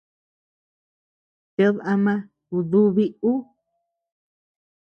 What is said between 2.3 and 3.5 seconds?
kudubi ú.